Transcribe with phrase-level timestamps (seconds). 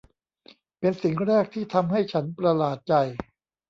[0.79, 2.93] เป็นสิ่งแรกที่ทำให้ฉันประหลาดใจ